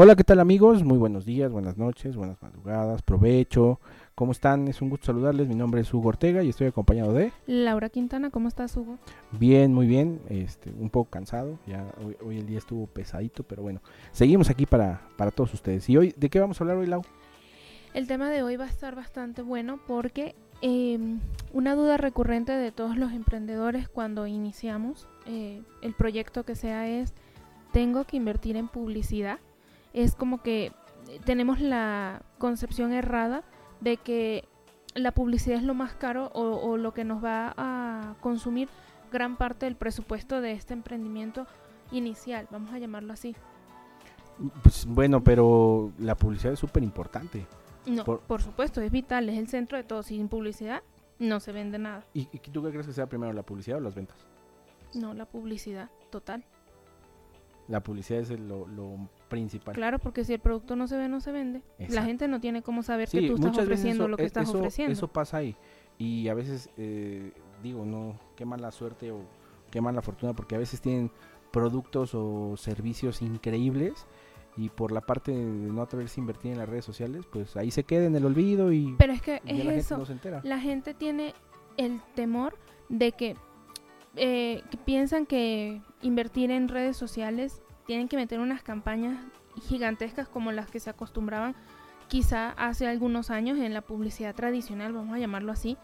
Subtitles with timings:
[0.00, 0.84] Hola, ¿qué tal amigos?
[0.84, 3.80] Muy buenos días, buenas noches, buenas madrugadas, provecho.
[4.14, 4.68] ¿Cómo están?
[4.68, 5.48] Es un gusto saludarles.
[5.48, 7.32] Mi nombre es Hugo Ortega y estoy acompañado de...
[7.48, 8.96] Laura Quintana, ¿cómo estás, Hugo?
[9.32, 10.20] Bien, muy bien.
[10.28, 11.58] Este, un poco cansado.
[11.66, 13.82] Ya hoy, hoy el día estuvo pesadito, pero bueno,
[14.12, 15.90] seguimos aquí para, para todos ustedes.
[15.90, 17.02] ¿Y hoy de qué vamos a hablar hoy, Lau?
[17.92, 21.00] El tema de hoy va a estar bastante bueno porque eh,
[21.52, 27.14] una duda recurrente de todos los emprendedores cuando iniciamos eh, el proyecto que sea es,
[27.72, 29.40] ¿tengo que invertir en publicidad?
[29.92, 30.72] Es como que
[31.24, 33.42] tenemos la concepción errada
[33.80, 34.44] de que
[34.94, 38.68] la publicidad es lo más caro o, o lo que nos va a consumir
[39.12, 41.46] gran parte del presupuesto de este emprendimiento
[41.92, 43.34] inicial, vamos a llamarlo así.
[44.62, 47.46] Pues bueno, pero la publicidad es súper importante.
[47.86, 50.02] No, Por- por, supuesto, es vital, es el centro de todo.
[50.02, 50.82] Sin publicidad
[51.18, 52.04] no se vende nada.
[52.12, 54.16] ¿Y, tú qué crees que sea primero, la publicidad o las ventas?
[54.94, 56.44] No, la publicidad, total.
[57.66, 59.74] La publicidad es el- lo, lo principal.
[59.74, 61.62] Claro, porque si el producto no se ve, no se vende.
[61.78, 61.94] Exacto.
[61.94, 64.48] La gente no tiene cómo saber que tú estás ofreciendo eso- lo que e- estás
[64.48, 64.92] eso, ofreciendo.
[64.92, 65.56] Eso pasa ahí.
[65.98, 69.20] Y a veces, eh, digo, no, qué mala suerte o
[69.70, 71.10] qué mala fortuna, porque a veces tienen
[71.50, 74.06] productos o servicios increíbles
[74.56, 77.70] y por la parte de no atreverse a invertir en las redes sociales, pues ahí
[77.70, 79.98] se queda en el olvido y Pero es que es la gente eso.
[79.98, 80.40] no se entera.
[80.44, 81.34] La gente tiene
[81.76, 82.56] el temor
[82.88, 83.36] de que,
[84.16, 89.16] eh, que piensan que invertir en redes sociales tienen que meter unas campañas
[89.66, 91.54] gigantescas como las que se acostumbraban
[92.08, 95.78] quizá hace algunos años en la publicidad tradicional, vamos a llamarlo así,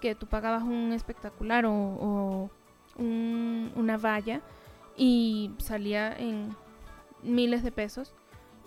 [0.00, 2.50] que tú pagabas un espectacular o,
[2.96, 4.40] un- una valla
[4.96, 6.56] y salía en
[7.22, 8.14] miles de pesos.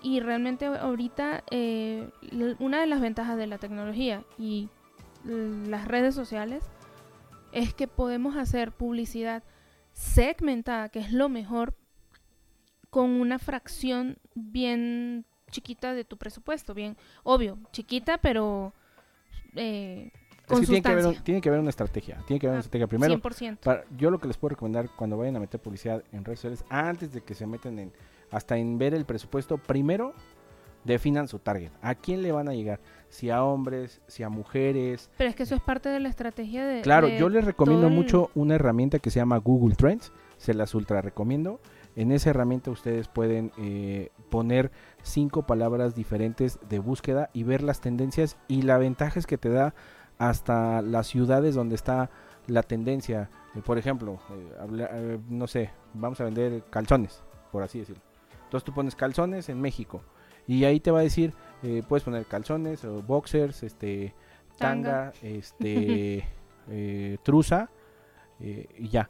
[0.04, 2.08] Y realmente ahorita eh,
[2.60, 4.70] una de las ventajas de la tecnología y
[5.24, 6.64] las redes sociales
[7.52, 9.42] es que podemos hacer publicidad
[9.94, 11.74] segmentada, que es lo mejor,
[12.96, 18.72] con una fracción bien chiquita de tu presupuesto, bien obvio, chiquita, pero
[19.54, 21.24] eh, Es con que tiene que, haber un- sustancia.
[21.26, 22.24] tiene que haber una estrategia.
[22.26, 22.88] Tiene que haber una Ah, estrategia.
[22.88, 23.58] Primero, 100%.
[23.66, 26.64] para- yo lo que les puedo recomendar cuando vayan a meter publicidad en redes sociales,
[26.70, 27.92] antes de que se meten en,
[28.32, 30.14] hasta en ver el presupuesto, primero
[30.86, 31.72] definan su target.
[31.82, 32.80] ¿A quién le van a llegar?
[33.10, 35.10] Si a hombres, si a mujeres.
[35.18, 36.80] Pero es que eso es parte de la estrategia de...
[36.82, 40.14] Claro, de yo les recomiendo el- mucho una herramienta que se llama Google Trends.
[40.38, 41.60] Se las ultra recomiendo.
[41.96, 47.80] En esa herramienta ustedes pueden eh, poner cinco palabras diferentes de búsqueda y ver las
[47.82, 48.38] tendencias.
[48.48, 49.74] Y la ventaja es que te da
[50.18, 52.10] hasta las ciudades donde está
[52.48, 53.30] la tendencia.
[53.56, 54.92] Eh, por ejemplo, eh, habla-
[55.30, 58.04] no sé, vamos a vender calzones, por así decirlo.
[58.44, 60.02] Entonces tú pones calzones en México.
[60.48, 61.34] Y ahí te va a decir,
[61.88, 64.14] puedes poner calzones o boxers, este,
[64.60, 65.14] tanga, Tanga.
[65.24, 66.24] este,
[67.24, 67.70] truza
[68.40, 69.10] y ya.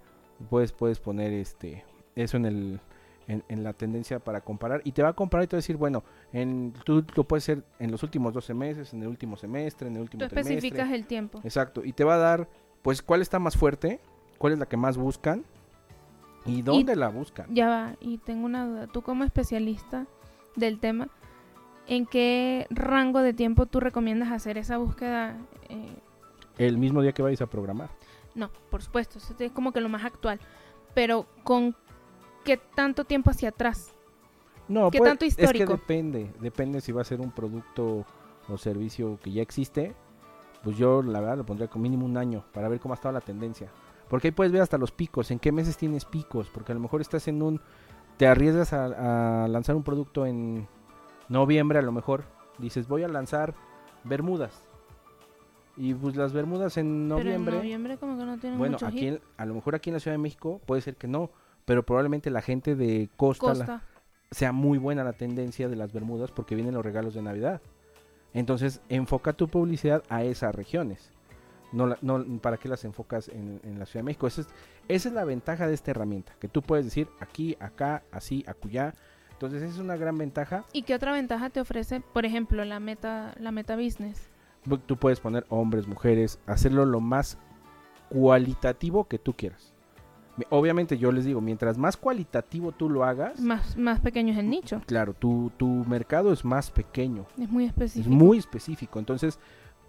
[0.49, 1.83] Puedes, puedes poner este,
[2.15, 2.79] eso en el,
[3.27, 5.61] en, en la tendencia para comparar y te va a comparar y te va a
[5.61, 6.03] decir, bueno,
[6.33, 9.95] en, tú lo puedes hacer en los últimos 12 meses, en el último semestre, en
[9.95, 10.55] el último Tú trimestre.
[10.55, 11.41] especificas el tiempo.
[11.43, 12.47] Exacto, y te va a dar,
[12.81, 13.99] pues, cuál está más fuerte,
[14.37, 15.43] cuál es la que más buscan
[16.45, 17.47] y dónde la buscan.
[17.53, 18.87] Ya va, y tengo una duda.
[18.87, 20.05] Tú como especialista
[20.55, 21.09] del tema,
[21.87, 25.37] ¿en qué rango de tiempo tú recomiendas hacer esa búsqueda?
[25.69, 25.95] Eh,
[26.59, 27.89] El mismo día que vayas a programar.
[28.35, 30.39] no, por supuesto, eso es como que lo más actual.
[30.93, 31.75] Pero ¿con
[32.45, 33.93] qué tanto tiempo hacia atrás?
[34.67, 38.05] No, ¿Qué pues, tanto Es que depende, depende si va a ser un producto
[38.47, 39.93] o servicio que ya existe.
[40.63, 43.13] Pues yo la verdad lo pondría con mínimo un año para ver cómo ha estado
[43.13, 43.69] la tendencia.
[44.09, 46.81] Porque ahí puedes ver hasta los picos, en qué meses tienes picos, porque a lo
[46.81, 47.59] mejor estás en un,
[48.17, 50.67] te arriesgas a, a lanzar un producto en
[51.27, 52.25] noviembre a lo mejor,
[52.59, 53.55] dices voy a lanzar
[54.03, 54.63] Bermudas.
[55.77, 58.87] Y pues las Bermudas en noviembre, Pero en noviembre como que no tiene bueno, mucho
[58.87, 59.21] aquí hit.
[59.37, 61.31] a lo mejor aquí en la Ciudad de México puede ser que no,
[61.65, 63.81] pero probablemente la gente de costa, la-
[64.31, 67.61] sea muy buena la tendencia de las Bermudas porque vienen los regalos de Navidad.
[68.33, 71.11] Entonces, enfoca tu publicidad a esas regiones.
[71.71, 74.27] No, la- no ¿Para qué las enfocas en, en la Ciudad de México?
[74.27, 74.47] Esa es,
[74.87, 78.93] esa es la ventaja de esta herramienta, que tú puedes decir aquí, acá, así, acullá.
[79.31, 80.63] Entonces, esa es una gran ventaja.
[80.73, 84.29] ¿Y qué otra ventaja te ofrece, por ejemplo, la meta, la meta business?
[84.65, 87.37] Bu- Tú puedes poner hombres, mujeres, hacerlo lo más
[88.09, 89.73] cualitativo que tú quieras.
[90.49, 94.49] Obviamente yo les digo, mientras más cualitativo tú lo hagas, Más, más pequeño es el
[94.49, 94.81] nicho.
[94.85, 97.25] claro, tu, tu mercado es más pequeño.
[97.39, 98.13] Es muy Es específico.
[98.15, 98.99] muy específico.
[98.99, 99.39] Entonces,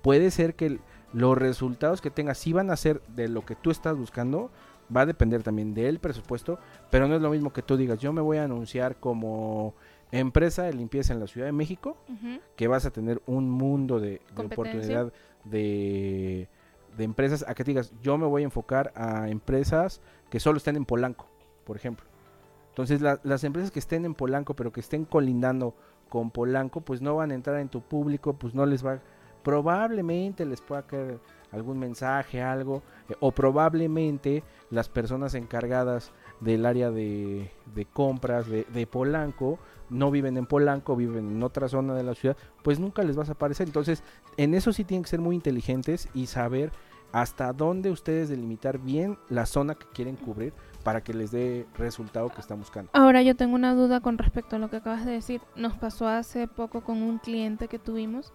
[0.03, 0.81] puede ser que el-
[1.13, 4.51] los resultados que tengas sí van a ser de lo que tú estás buscando.
[4.95, 6.61] Va a depender también del presupuesto.
[6.93, 9.75] Pero no es lo mismo que tú digas, yo me voy a anunciar como
[10.13, 11.97] empresa de limpieza en la Ciudad de México,
[12.55, 15.13] que vas a tener un mundo de, de oportunidad
[15.45, 16.49] de,
[16.97, 17.45] de empresas.
[17.49, 20.01] A que digas, yo me voy a enfocar a empresas
[20.31, 21.27] que solo estén en Polanco,
[21.65, 22.07] por ejemplo.
[22.71, 25.75] Entonces la- las empresas que estén en Polanco, pero que estén colindando
[26.09, 29.01] con Polanco, pues no van a entrar en tu público, pues no les va,
[29.43, 31.19] probablemente les pueda caer
[31.53, 38.65] algún mensaje, algo, eh, o probablemente las personas encargadas del área de, de compras de,
[38.73, 39.59] de Polanco
[39.91, 43.29] no viven en Polanco, viven en otra zona de la ciudad, pues nunca les vas
[43.29, 43.67] a aparecer.
[43.67, 44.03] Entonces,
[44.37, 46.73] en eso sí tienen que ser muy inteligentes y saber
[47.13, 50.53] hasta dónde ustedes delimitar bien la zona que quieren cubrir
[50.83, 52.91] para que les dé resultado que están buscando.
[52.95, 55.41] Ahora yo tengo una duda con respecto a lo que acabas de decir.
[55.55, 58.33] Nos pasó hace poco con un cliente que tuvimos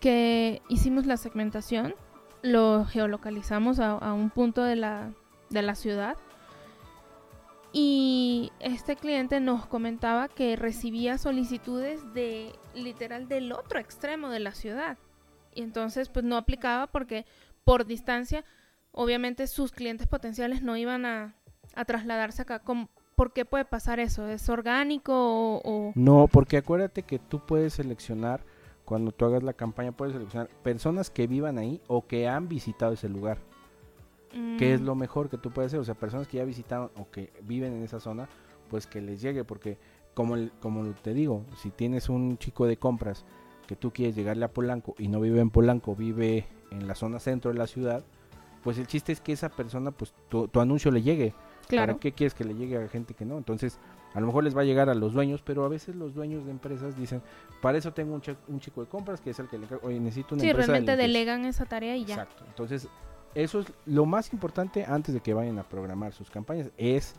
[0.00, 1.94] que hicimos la segmentación,
[2.42, 5.12] lo geolocalizamos a, a un punto de la,
[5.48, 6.16] de la ciudad
[7.72, 14.52] y este cliente nos comentaba que recibía solicitudes de literal del otro extremo de la
[14.52, 14.98] ciudad.
[15.54, 17.26] Y entonces pues no aplicaba porque
[17.64, 18.44] por distancia
[18.92, 21.34] obviamente sus clientes potenciales no iban a,
[21.74, 22.60] a trasladarse acá.
[22.60, 24.26] ¿Cómo- ¿Por qué puede pasar eso?
[24.28, 25.60] ¿Es orgánico o...?
[25.64, 28.44] o- No, porque acuérdate que tú puedes seleccionar,
[28.84, 32.92] cuando tú hagas la campaña, puedes seleccionar personas que vivan ahí o que han visitado
[32.92, 33.38] ese lugar.
[34.58, 35.80] ¿Qué es Mm, lo mejor que tú puedes hacer?
[35.80, 38.28] O sea, personas que ya visitaron o que viven en esa zona,
[38.70, 39.78] pues que les llegue, porque
[40.14, 43.24] como, el- como te digo, si tienes un chico de compras
[43.66, 47.18] que tú quieres llegarle a Polanco y no vive en Polanco, vive en la zona
[47.18, 48.02] centro de la ciudad,
[48.64, 51.34] pues el chiste es que esa persona, pues tu, tu anuncio le llegue.
[51.68, 51.94] Claro.
[51.94, 53.36] ¿Para qué quieres que le llegue a gente que no?
[53.38, 53.78] Entonces,
[54.14, 56.44] a lo mejor les va a llegar a los dueños, pero a veces los dueños
[56.44, 57.22] de empresas dicen,
[57.60, 60.34] para eso tengo un, un chico de compras que es el que le oye, necesito
[60.36, 61.06] una Sí, empresa de realmente limpieza".
[61.18, 62.14] delegan esa tarea y ya.
[62.14, 62.44] Exacto.
[62.46, 62.88] Entonces,
[63.36, 67.14] eso es lo más importante antes de que vayan a programar sus campañas, es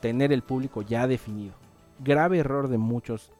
[0.00, 1.54] tener el público ya definido.
[2.00, 3.30] Grave error de muchos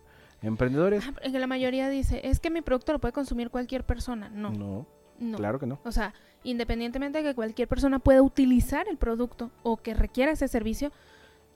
[0.43, 1.05] emprendedores.
[1.07, 4.29] Ah, la mayoría dice, es que mi producto lo puede consumir cualquier persona.
[4.29, 4.87] No, No,
[5.19, 5.37] no.
[5.39, 5.79] claro que no.
[5.85, 6.13] O sea,
[6.45, 10.93] independientemente de que cualquier persona pueda utilizar el producto o que requiera ese servicio,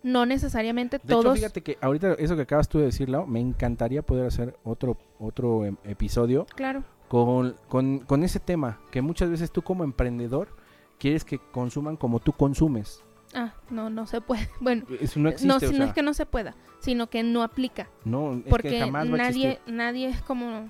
[0.02, 1.38] no necesariamente De hecho, todos...
[1.38, 4.96] fíjate que ahorita eso que acabas tú de decir, Lau, me encantaría poder hacer otro
[5.18, 10.48] otro em, episodio Claro, con, con, con ese tema, que muchas veces tú como emprendedor
[11.02, 13.02] quieres que consuman como tú consumes.
[13.34, 14.48] ah, no, no se puede.
[14.60, 17.08] Bueno, Eso no existe, no, o si no sea, es que no se pueda, sino
[17.10, 17.88] que no aplica.
[18.04, 20.68] no, es que Porque va a nadie, nadie es como...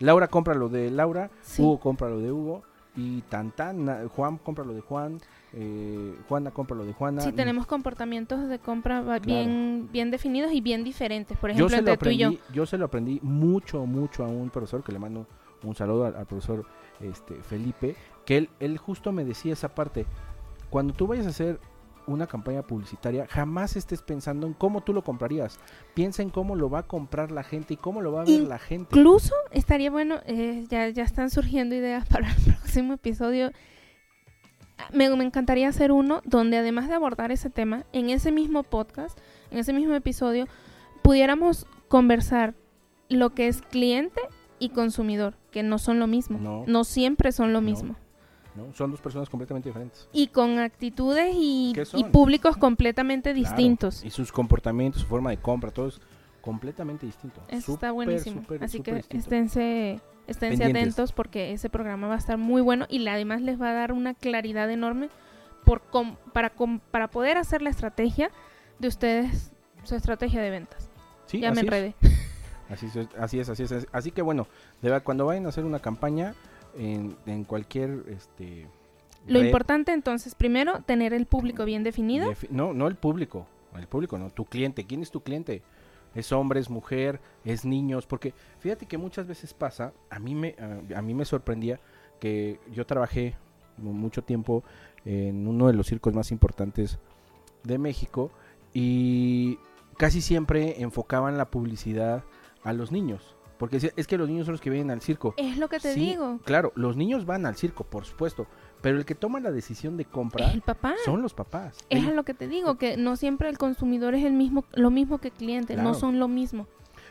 [0.00, 1.62] Laura compra lo de Laura, Sí.
[1.62, 2.62] Hugo compra lo de Hugo
[2.94, 5.18] y tan tan, Juan compra lo de Juan,
[5.54, 7.22] eh, Juana compra lo de Juana.
[7.22, 9.22] Sí, tenemos comportamientos de compra Claro.
[9.24, 11.38] bien, bien definidos y bien diferentes.
[11.38, 12.52] Por yo ejemplo, lo entre tú y aprendí, yo.
[12.54, 15.26] yo se lo aprendí mucho mucho a un profesor que le mando
[15.64, 16.66] un saludo al, profesor
[17.00, 20.06] este Felipe, que él justo me decía esa parte.
[20.70, 21.60] Cuando tú vayas a hacer
[22.06, 25.58] una campaña publicitaria, jamás estés pensando en cómo tú lo comprarías.
[25.94, 28.40] Piensa en cómo lo va a comprar la gente y cómo lo va a ver
[28.40, 28.88] la gente.
[28.90, 33.52] Incluso estaría bueno, eh, ya, ya están surgiendo ideas para el próximo episodio.
[34.92, 39.18] Me, me encantaría hacer uno donde además de abordar ese tema, en ese mismo podcast,
[39.50, 40.46] en ese mismo episodio,
[41.02, 42.54] pudiéramos conversar
[43.08, 44.20] lo que es cliente
[44.58, 46.38] y consumidor, que no son lo mismo.
[46.66, 46.84] No.
[46.84, 47.96] siempre son lo mismo.
[48.54, 48.72] ¿no?
[48.74, 50.08] Son dos personas completamente diferentes.
[50.12, 53.44] Y con actitudes y, ¿Qué y públicos completamente Claro.
[53.48, 54.04] distintos.
[54.04, 56.00] Y sus comportamientos, su forma de compra, todo es
[56.40, 57.40] completamente distinto.
[57.48, 58.42] Eso está buenísimo.
[58.60, 59.24] Así que distinto.
[59.24, 60.82] esténse, esténse Pendientes.
[60.82, 63.92] atentos porque ese programa va a estar muy bueno y además les va a dar
[63.92, 65.08] una claridad enorme
[65.64, 68.30] por com- para, com- para poder hacer la estrategia
[68.78, 70.90] de ustedes, su estrategia de ventas.
[71.26, 71.94] Sí, ya me es.
[72.70, 73.86] Así es, así es, así es.
[73.92, 74.46] Así que bueno,
[74.82, 76.34] de verdad, cuando vayan a hacer una campaña
[76.76, 78.66] en, en cualquier este
[79.26, 82.28] Lo red importante entonces, primero, tener el público bien definido.
[82.28, 83.46] de fi- no, no el público,
[83.78, 84.84] el público, no, tu cliente.
[84.84, 85.62] ¿Quién es tu cliente?
[86.14, 90.54] Es hombre, es mujer, es niños, porque fíjate que muchas veces pasa, a mí me
[90.94, 91.80] a, a mí me sorprendía
[92.20, 93.34] que yo trabajé
[93.76, 94.62] mu- mucho tiempo
[95.04, 96.98] en uno de los circos más importantes
[97.64, 98.30] de México
[98.72, 99.58] y
[99.98, 102.22] casi siempre enfocaban la publicidad
[102.64, 105.34] a los niños, porque es que los niños son los que vienen al circo.
[105.36, 106.38] Es lo que te Sí, digo.
[106.44, 108.46] Claro, los niños van al circo, por supuesto,
[108.80, 110.94] pero el que toma la decisión de compra el papá.
[111.04, 111.78] son los papás.
[111.90, 115.18] Es lo que te digo, que no siempre el consumidor es el mismo, lo mismo
[115.18, 115.90] que el cliente, Claro.
[115.90, 116.66] no son lo mismo.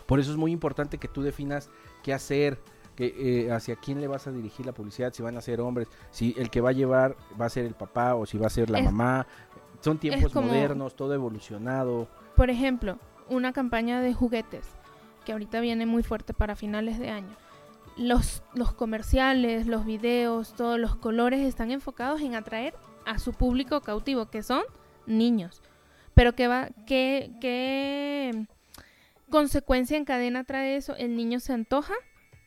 [0.05, 1.69] Por eso es muy importante que tú definas
[2.03, 2.59] qué hacer,
[2.95, 5.87] que, eh, hacia quién le vas a dirigir la publicidad, si van a ser hombres,
[6.11, 8.49] si el que va a llevar va a ser el papá o si va a
[8.51, 9.25] ser la Es- mamá.
[9.79, 12.07] Son tiempos como- modernos, todo evolucionado.
[12.35, 14.67] Por ejemplo, una campaña de juguetes
[15.23, 17.35] que ahorita viene muy fuerte para finales de año.
[17.97, 22.73] Los, los comerciales, los videos, todos los colores están enfocados en atraer
[23.05, 24.63] a su público cautivo, que son
[25.05, 25.61] niños.
[26.15, 28.45] Pero ¿qué, va, qué, qué
[29.29, 30.95] consecuencia en cadena trae eso?
[30.95, 31.93] El niño se antoja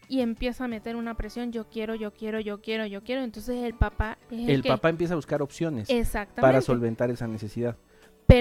[0.08, 3.22] y empieza a meter una presión, yo quiero, yo quiero, yo quiero, yo quiero.
[3.22, 6.40] Entonces el papá es el, El que- papá empieza a buscar opciones Exactamente.
[6.42, 7.76] para solventar esa necesidad.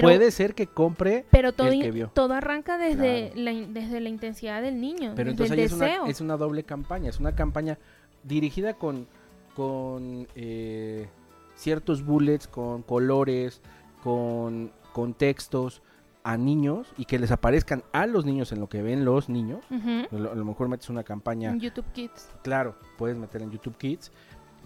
[0.00, 2.10] Pero- puede ser que compre, Pero todo, el que vio.
[2.14, 3.58] todo arranca desde, Claro.
[3.60, 6.06] la, desde la intensidad del niño, pero desde entonces el ahí es una, deseo.
[6.06, 7.78] es una doble campaña, es una campaña
[8.24, 9.06] dirigida con,
[9.54, 11.08] con eh,
[11.54, 13.60] ciertos bullets, con colores,
[14.02, 15.82] con, con textos
[16.24, 19.64] a niños y que les aparezcan a los niños en lo que ven los niños.
[19.70, 22.28] A lo, a lo mejor metes una campaña En YouTube Kids.
[22.42, 24.10] Claro, puedes meter en YouTube Kids,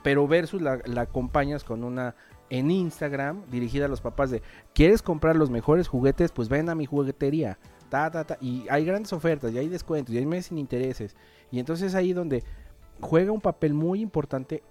[0.03, 2.15] pero versus la, la acompañas con una
[2.51, 4.43] en Instagram dirigida a los papás de
[4.75, 6.33] ¿quieres comprar los mejores juguetes?
[6.33, 7.59] Pues ven a mi juguetería.
[7.89, 8.39] Ta, ta, ta.
[8.41, 11.17] Y hay grandes ofertas, y hay descuentos, y hay meses sin intereses.
[11.51, 12.45] Y entonces ahí donde
[13.01, 14.63] juega un papel muy importante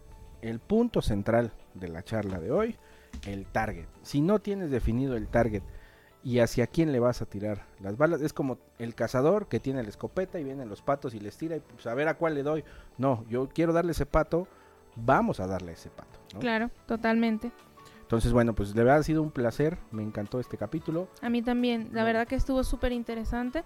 [0.41, 2.77] el punto central de la charla de hoy,
[3.25, 3.87] el target.
[4.01, 5.63] Si no tienes definido el target
[6.23, 9.83] y hacia quién le vas a tirar las balas, es como el cazador que tiene
[9.83, 12.35] la escopeta y vienen los patos y les tira y pues a ver a cuál
[12.35, 12.63] le doy.
[12.97, 14.47] No, yo quiero darle ese pato,
[14.95, 16.19] vamos a darle ese pato.
[16.39, 17.51] Claro, totalmente.
[18.09, 21.07] Entonces, bueno, pues de verdad ha sido un placer, me encantó este capítulo.
[21.21, 21.89] A mí también.
[21.93, 23.63] La verdad que estuvo súper interesante.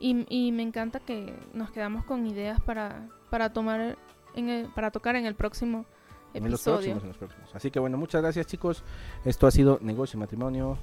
[0.00, 3.98] Y, y me encanta que nos quedamos con ideas para, para tomar
[4.34, 5.84] en el- para tocar en el próximo
[6.32, 6.76] En los episodio.
[6.78, 7.54] próximos, en los próximos.
[7.54, 8.82] Así que bueno, muchas gracias chicos.
[9.26, 10.78] Esto ha sido Negocio y Matrimonio.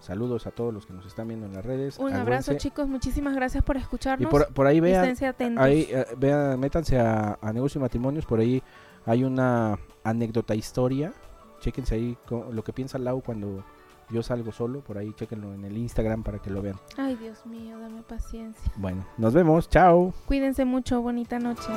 [0.00, 1.98] Saludos a todos los que nos están viendo en las redes.
[1.98, 2.88] Un abrazo, Acuérdense- chicos.
[2.88, 4.30] Muchísimas gracias por Y escucharnos.
[4.30, 5.14] por, por ahí vean,
[5.58, 8.62] ahí, eh, vean, métanse a, a Negocio y Matrimonios, por ahí
[9.04, 11.12] hay una anécdota historia.
[11.60, 12.18] Chéquense ahí
[12.50, 13.64] lo que piensa Lau cuando
[14.10, 16.76] yo salgo solo, por ahí chéquenlo en el Instagram para que lo vean.
[16.96, 18.72] Ay, Dios mío, dame paciencia.
[18.76, 20.12] Bueno, nos vemos, chao.
[20.26, 21.00] Cuídense mucho.
[21.00, 21.68] Bonita noche.